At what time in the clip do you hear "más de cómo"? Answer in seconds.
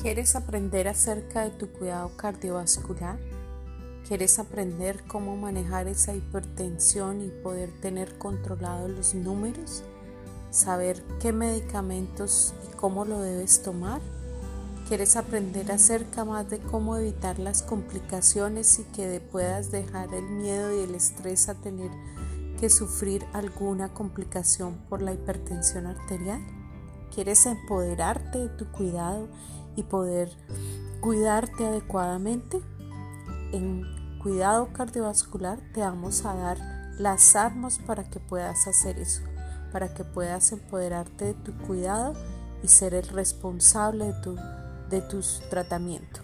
16.24-16.96